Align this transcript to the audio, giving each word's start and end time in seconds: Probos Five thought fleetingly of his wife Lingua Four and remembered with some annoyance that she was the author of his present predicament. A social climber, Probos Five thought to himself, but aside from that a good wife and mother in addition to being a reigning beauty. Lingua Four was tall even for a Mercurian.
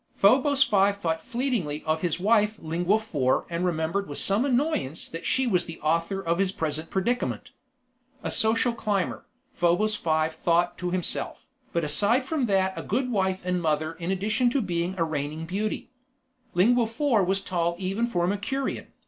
Probos 0.19 0.63
Five 0.67 0.97
thought 0.97 1.21
fleetingly 1.21 1.83
of 1.85 2.01
his 2.01 2.19
wife 2.19 2.57
Lingua 2.57 2.97
Four 2.97 3.45
and 3.51 3.63
remembered 3.63 4.09
with 4.09 4.17
some 4.17 4.45
annoyance 4.45 5.07
that 5.07 5.27
she 5.27 5.45
was 5.45 5.65
the 5.65 5.79
author 5.81 6.19
of 6.19 6.39
his 6.39 6.51
present 6.51 6.89
predicament. 6.89 7.51
A 8.23 8.31
social 8.31 8.73
climber, 8.73 9.27
Probos 9.55 9.95
Five 9.95 10.33
thought 10.33 10.75
to 10.79 10.89
himself, 10.89 11.45
but 11.71 11.83
aside 11.83 12.25
from 12.25 12.47
that 12.47 12.73
a 12.75 12.81
good 12.81 13.11
wife 13.11 13.41
and 13.45 13.61
mother 13.61 13.93
in 13.93 14.09
addition 14.09 14.49
to 14.49 14.61
being 14.63 14.95
a 14.97 15.03
reigning 15.03 15.45
beauty. 15.45 15.91
Lingua 16.55 16.87
Four 16.87 17.23
was 17.23 17.41
tall 17.43 17.75
even 17.77 18.07
for 18.07 18.23
a 18.23 18.27
Mercurian. 18.27 18.87